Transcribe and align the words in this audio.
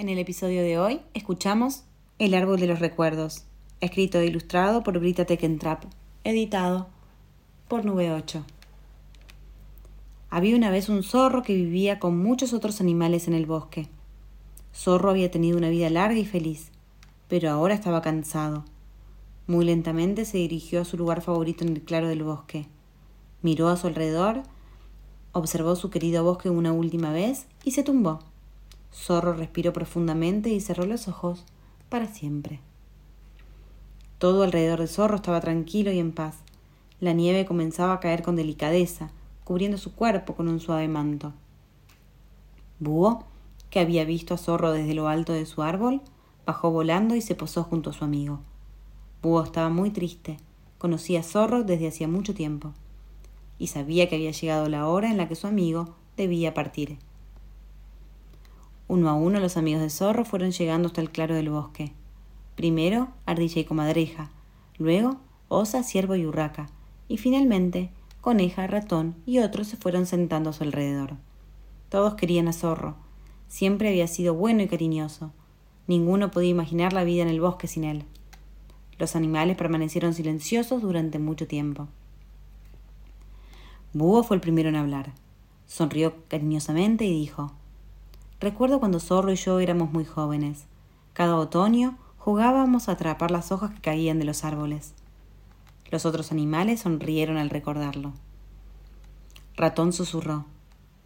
En 0.00 0.08
el 0.08 0.18
episodio 0.18 0.62
de 0.62 0.78
hoy 0.78 1.02
escuchamos 1.12 1.84
El 2.18 2.32
árbol 2.32 2.58
de 2.58 2.66
los 2.66 2.78
recuerdos, 2.78 3.44
escrito 3.82 4.18
e 4.18 4.24
ilustrado 4.24 4.82
por 4.82 4.98
Brita 4.98 5.26
Tekentrap, 5.26 5.84
editado 6.24 6.86
por 7.68 7.84
Nube 7.84 8.10
8. 8.10 8.42
Había 10.30 10.56
una 10.56 10.70
vez 10.70 10.88
un 10.88 11.02
zorro 11.02 11.42
que 11.42 11.54
vivía 11.54 11.98
con 11.98 12.16
muchos 12.16 12.54
otros 12.54 12.80
animales 12.80 13.28
en 13.28 13.34
el 13.34 13.44
bosque. 13.44 13.88
Zorro 14.74 15.10
había 15.10 15.30
tenido 15.30 15.58
una 15.58 15.68
vida 15.68 15.90
larga 15.90 16.18
y 16.18 16.24
feliz, 16.24 16.70
pero 17.28 17.50
ahora 17.50 17.74
estaba 17.74 18.00
cansado. 18.00 18.64
Muy 19.46 19.66
lentamente 19.66 20.24
se 20.24 20.38
dirigió 20.38 20.80
a 20.80 20.86
su 20.86 20.96
lugar 20.96 21.20
favorito 21.20 21.62
en 21.62 21.72
el 21.76 21.82
claro 21.82 22.08
del 22.08 22.22
bosque. 22.22 22.68
Miró 23.42 23.68
a 23.68 23.76
su 23.76 23.86
alrededor, 23.86 24.44
observó 25.32 25.76
su 25.76 25.90
querido 25.90 26.24
bosque 26.24 26.48
una 26.48 26.72
última 26.72 27.12
vez 27.12 27.48
y 27.64 27.72
se 27.72 27.82
tumbó. 27.82 28.29
Zorro 28.92 29.32
respiró 29.32 29.72
profundamente 29.72 30.50
y 30.50 30.60
cerró 30.60 30.84
los 30.84 31.08
ojos 31.08 31.44
para 31.88 32.06
siempre. 32.06 32.60
Todo 34.18 34.42
alrededor 34.42 34.80
de 34.80 34.86
Zorro 34.86 35.16
estaba 35.16 35.40
tranquilo 35.40 35.92
y 35.92 35.98
en 35.98 36.12
paz. 36.12 36.36
La 37.00 37.12
nieve 37.12 37.46
comenzaba 37.46 37.94
a 37.94 38.00
caer 38.00 38.22
con 38.22 38.36
delicadeza, 38.36 39.10
cubriendo 39.44 39.78
su 39.78 39.94
cuerpo 39.94 40.34
con 40.34 40.48
un 40.48 40.60
suave 40.60 40.88
manto. 40.88 41.32
Búho, 42.78 43.24
que 43.70 43.80
había 43.80 44.04
visto 44.04 44.34
a 44.34 44.38
Zorro 44.38 44.72
desde 44.72 44.94
lo 44.94 45.08
alto 45.08 45.32
de 45.32 45.46
su 45.46 45.62
árbol, 45.62 46.02
bajó 46.44 46.70
volando 46.70 47.14
y 47.14 47.20
se 47.20 47.34
posó 47.34 47.64
junto 47.64 47.90
a 47.90 47.92
su 47.92 48.04
amigo. 48.04 48.40
Búho 49.22 49.42
estaba 49.42 49.68
muy 49.68 49.90
triste. 49.90 50.36
Conocía 50.78 51.20
a 51.20 51.22
Zorro 51.22 51.62
desde 51.62 51.88
hacía 51.88 52.08
mucho 52.08 52.34
tiempo 52.34 52.72
y 53.60 53.66
sabía 53.66 54.08
que 54.08 54.16
había 54.16 54.32
llegado 54.32 54.68
la 54.68 54.88
hora 54.88 55.10
en 55.10 55.18
la 55.18 55.28
que 55.28 55.36
su 55.36 55.46
amigo 55.46 55.94
debía 56.16 56.54
partir. 56.54 56.98
Uno 58.90 59.08
a 59.08 59.14
uno 59.14 59.38
los 59.38 59.56
amigos 59.56 59.82
de 59.82 59.88
Zorro 59.88 60.24
fueron 60.24 60.50
llegando 60.50 60.88
hasta 60.88 61.00
el 61.00 61.12
claro 61.12 61.36
del 61.36 61.48
bosque. 61.48 61.92
Primero 62.56 63.06
Ardilla 63.24 63.60
y 63.60 63.64
Comadreja, 63.64 64.32
luego 64.78 65.18
Osa, 65.46 65.84
Ciervo 65.84 66.16
y 66.16 66.26
Urraca, 66.26 66.66
y 67.06 67.16
finalmente 67.16 67.90
Coneja, 68.20 68.66
Ratón 68.66 69.14
y 69.26 69.38
otros 69.38 69.68
se 69.68 69.76
fueron 69.76 70.06
sentando 70.06 70.50
a 70.50 70.52
su 70.52 70.64
alrededor. 70.64 71.12
Todos 71.88 72.14
querían 72.14 72.48
a 72.48 72.52
Zorro. 72.52 72.96
Siempre 73.46 73.90
había 73.90 74.08
sido 74.08 74.34
bueno 74.34 74.60
y 74.64 74.66
cariñoso. 74.66 75.30
Ninguno 75.86 76.32
podía 76.32 76.50
imaginar 76.50 76.92
la 76.92 77.04
vida 77.04 77.22
en 77.22 77.28
el 77.28 77.40
bosque 77.40 77.68
sin 77.68 77.84
él. 77.84 78.02
Los 78.98 79.14
animales 79.14 79.56
permanecieron 79.56 80.14
silenciosos 80.14 80.82
durante 80.82 81.20
mucho 81.20 81.46
tiempo. 81.46 81.86
Búho 83.92 84.24
fue 84.24 84.34
el 84.34 84.40
primero 84.40 84.68
en 84.68 84.74
hablar. 84.74 85.12
Sonrió 85.68 86.14
cariñosamente 86.26 87.04
y 87.04 87.12
dijo 87.12 87.52
Recuerdo 88.40 88.80
cuando 88.80 89.00
Zorro 89.00 89.30
y 89.32 89.36
yo 89.36 89.60
éramos 89.60 89.92
muy 89.92 90.06
jóvenes. 90.06 90.64
Cada 91.12 91.36
otoño 91.36 91.98
jugábamos 92.16 92.88
a 92.88 92.92
atrapar 92.92 93.30
las 93.30 93.52
hojas 93.52 93.70
que 93.70 93.82
caían 93.82 94.18
de 94.18 94.24
los 94.24 94.44
árboles. 94.44 94.94
Los 95.90 96.06
otros 96.06 96.32
animales 96.32 96.80
sonrieron 96.80 97.36
al 97.36 97.50
recordarlo. 97.50 98.14
Ratón 99.56 99.92
susurró. 99.92 100.46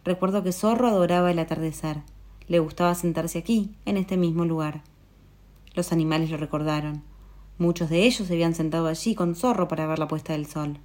Recuerdo 0.05 0.43
que 0.43 0.53
Zorro 0.53 0.87
adoraba 0.87 1.29
el 1.29 1.39
atardecer. 1.39 2.03
Le 2.47 2.59
gustaba 2.59 2.95
sentarse 2.95 3.39
aquí, 3.39 3.75
en 3.83 3.97
este 3.97 4.15
mismo 4.15 4.45
lugar. 4.45 4.81
Los 5.73 5.91
animales 5.91 6.29
lo 6.29 6.37
recordaron. 6.37 7.03
Muchos 7.57 7.89
de 7.89 8.03
ellos 8.03 8.27
se 8.27 8.33
habían 8.33 8.55
sentado 8.55 8.87
allí 8.87 9.13
con 9.13 9.35
Zorro 9.35 9.67
para 9.67 9.87
ver 9.87 9.99
la 9.99 10.07
puesta 10.07 10.31
del 10.31 10.45
sol. 10.45 10.79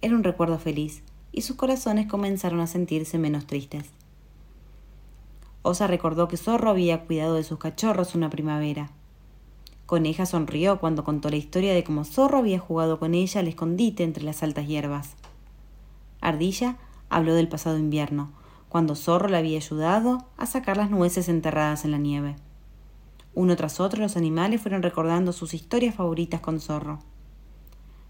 Era 0.00 0.14
un 0.14 0.24
recuerdo 0.24 0.58
feliz, 0.58 1.02
y 1.32 1.42
sus 1.42 1.56
corazones 1.56 2.06
comenzaron 2.06 2.60
a 2.60 2.66
sentirse 2.66 3.18
menos 3.18 3.46
tristes. 3.46 3.90
Osa 5.62 5.86
recordó 5.86 6.26
que 6.28 6.36
Zorro 6.36 6.70
había 6.70 7.04
cuidado 7.04 7.34
de 7.34 7.44
sus 7.44 7.58
cachorros 7.58 8.14
una 8.14 8.30
primavera. 8.30 8.90
Coneja 9.84 10.24
sonrió 10.24 10.78
cuando 10.80 11.04
contó 11.04 11.28
la 11.28 11.36
historia 11.36 11.74
de 11.74 11.84
cómo 11.84 12.04
Zorro 12.04 12.38
había 12.38 12.58
jugado 12.58 12.98
con 12.98 13.12
ella 13.12 13.40
al 13.40 13.48
escondite 13.48 14.04
entre 14.04 14.24
las 14.24 14.42
altas 14.42 14.66
hierbas. 14.66 15.16
Ardilla 16.20 16.76
habló 17.08 17.34
del 17.34 17.48
pasado 17.48 17.76
invierno, 17.76 18.30
cuando 18.68 18.94
Zorro 18.94 19.28
le 19.28 19.36
había 19.36 19.58
ayudado 19.58 20.24
a 20.36 20.46
sacar 20.46 20.76
las 20.76 20.90
nueces 20.90 21.28
enterradas 21.28 21.84
en 21.84 21.90
la 21.90 21.98
nieve. 21.98 22.36
Uno 23.34 23.56
tras 23.56 23.80
otro 23.80 24.00
los 24.00 24.16
animales 24.16 24.60
fueron 24.62 24.82
recordando 24.82 25.32
sus 25.32 25.54
historias 25.54 25.94
favoritas 25.94 26.40
con 26.40 26.60
Zorro. 26.60 27.00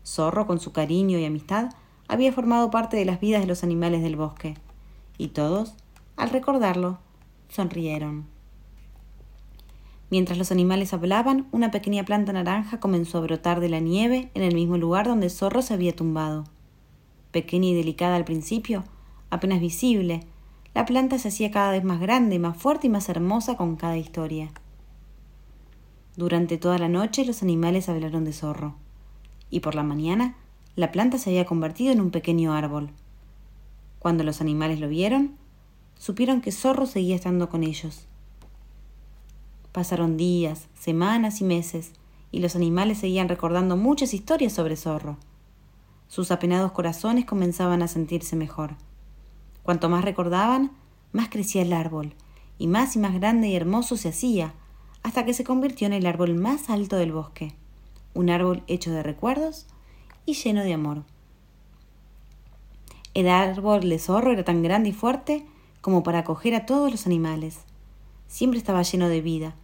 Zorro, 0.05 0.47
con 0.47 0.61
su 0.61 0.73
cariño 0.73 1.19
y 1.19 1.25
amistad, 1.25 1.71
había 2.09 2.33
formado 2.33 2.71
parte 2.71 2.97
de 2.97 3.05
las 3.05 3.21
vidas 3.21 3.41
de 3.41 3.47
los 3.47 3.65
animales 3.65 4.03
del 4.03 4.17
bosque, 4.17 4.57
y 5.19 5.29
todos, 5.29 5.75
al 6.17 6.31
recordarlo, 6.31 6.99
sonrieron. 7.51 8.27
Mientras 10.11 10.39
los 10.39 10.51
animales 10.51 10.93
hablaban, 10.93 11.47
una 11.53 11.71
pequeña 11.71 12.05
planta 12.05 12.33
naranja 12.33 12.81
comenzó 12.81 13.19
a 13.19 13.21
brotar 13.21 13.61
de 13.61 13.69
la 13.69 13.79
nieve 13.79 14.31
en 14.35 14.43
el 14.43 14.55
mismo 14.55 14.77
lugar 14.77 15.07
donde 15.07 15.31
Zorro 15.31 15.63
se 15.63 15.75
había 15.75 15.95
tumbado. 15.95 16.45
Pequeña 17.31 17.69
y 17.69 17.75
delicada 17.75 18.17
al 18.17 18.25
principio, 18.25 18.83
apenas 19.31 19.61
visible, 19.61 20.27
la 20.75 20.85
planta 20.85 21.19
se 21.19 21.29
hacía 21.29 21.51
cada 21.51 21.71
vez 21.71 21.85
más 21.85 22.01
grande, 22.01 22.39
más 22.41 22.57
fuerte 22.57 22.89
y 22.89 22.91
más 22.91 23.09
hermosa 23.09 23.57
con 23.57 23.77
cada 23.77 23.99
historia. 23.99 24.51
Durante 26.17 26.59
toda 26.59 26.79
la 26.79 26.89
noche 26.89 27.25
los 27.25 27.43
animales 27.43 27.89
hablaron 27.89 28.25
de 28.25 28.33
Zorro, 28.33 28.75
y 29.49 29.61
por 29.61 29.77
la 29.77 29.85
mañana 29.85 30.35
la 30.75 30.91
planta 30.91 31.19
se 31.19 31.31
había 31.31 31.45
convertido 31.45 31.93
en 31.93 32.01
un 32.01 32.11
pequeño 32.11 32.53
árbol. 32.53 32.91
Cuando 34.01 34.25
los 34.25 34.41
animales 34.41 34.81
lo 34.81 34.89
vieron, 34.89 35.37
supieron 36.01 36.41
que 36.41 36.51
Zorro 36.51 36.87
seguía 36.87 37.15
estando 37.15 37.51
con 37.51 37.63
ellos. 37.63 38.07
Pasaron 39.71 40.17
días, 40.17 40.67
semanas 40.75 41.43
y 41.43 41.45
meses, 41.45 41.93
y 42.33 42.41
los 42.41 42.57
animales 42.57 42.99
seguían 42.99 43.29
recordando 43.29 43.77
muchas 43.77 44.15
historias 44.15 44.55
sobre 44.55 44.77
Zorro. 44.77 45.19
Sus 46.09 46.31
apenados 46.31 46.73
corazones 46.73 47.27
comenzaban 47.27 47.83
a 47.83 47.89
sentirse 47.89 48.35
mejor. 48.35 48.77
Cuanto 49.63 49.91
más 49.91 50.03
recordaban, 50.03 50.73
más 51.13 51.29
crecía 51.29 51.63
el 51.63 51.73
árbol, 51.75 52.15
y 52.59 52.67
más 52.67 52.97
y 52.97 52.99
más 52.99 53.15
grande 53.15 53.49
y 53.49 53.55
hermoso 53.55 53.99
se 53.99 54.09
hacía, 54.09 54.55
hasta 55.03 55.27
que 55.27 55.35
se 55.35 55.45
convirtió 55.45 55.87
en 55.87 55.93
el 55.93 56.07
árbol 56.07 56.35
más 56.35 56.71
alto 56.71 56.97
del 56.97 57.13
bosque, 57.13 57.55
un 58.15 58.31
árbol 58.31 58.63
hecho 58.69 58.91
de 58.91 59.03
recuerdos 59.03 59.67
y 60.25 60.33
lleno 60.33 60.63
de 60.65 60.73
amor. 60.73 61.05
El 63.13 63.29
árbol 63.29 63.89
de 63.89 63.99
zorro 63.99 64.33
era 64.33 64.45
tan 64.45 64.63
grande 64.63 64.89
y 64.89 64.93
fuerte 64.93 65.47
como 65.81 66.03
para 66.03 66.21
acoger 66.21 66.55
a 66.55 66.67
todos 66.67 66.91
los 66.91 67.07
animales. 67.07 67.61
Siempre 68.27 68.59
estaba 68.59 68.83
lleno 68.83 69.09
de 69.09 69.21
vida. 69.21 69.55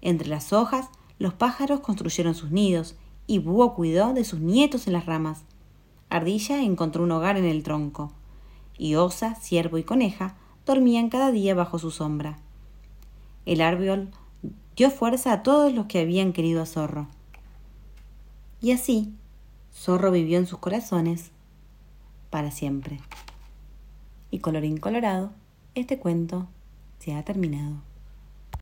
Entre 0.00 0.28
las 0.28 0.52
hojas, 0.52 0.88
los 1.18 1.34
pájaros 1.34 1.80
construyeron 1.80 2.34
sus 2.34 2.50
nidos 2.50 2.96
y 3.26 3.38
Búho 3.38 3.74
cuidó 3.74 4.14
de 4.14 4.24
sus 4.24 4.40
nietos 4.40 4.86
en 4.86 4.92
las 4.92 5.06
ramas. 5.06 5.42
Ardilla 6.10 6.62
encontró 6.62 7.02
un 7.02 7.12
hogar 7.12 7.36
en 7.36 7.44
el 7.44 7.62
tronco, 7.62 8.12
y 8.78 8.94
Osa, 8.94 9.34
Ciervo 9.34 9.76
y 9.78 9.84
Coneja 9.84 10.36
dormían 10.64 11.10
cada 11.10 11.30
día 11.30 11.54
bajo 11.54 11.78
su 11.78 11.90
sombra. 11.90 12.38
El 13.44 13.60
árbol 13.60 14.10
dio 14.76 14.90
fuerza 14.90 15.32
a 15.32 15.42
todos 15.42 15.72
los 15.74 15.86
que 15.86 16.00
habían 16.00 16.32
querido 16.32 16.62
a 16.62 16.66
Zorro. 16.66 17.08
Y 18.60 18.72
así, 18.72 19.12
Zorro 19.72 20.10
vivió 20.10 20.38
en 20.38 20.46
sus 20.46 20.58
corazones 20.58 21.30
para 22.30 22.50
siempre. 22.50 23.00
Y 24.30 24.38
colorín 24.40 24.78
colorado, 24.78 25.32
este 25.80 25.98
cuento 25.98 26.48
se 26.98 27.14
ha 27.14 27.24
terminado. 27.24 27.87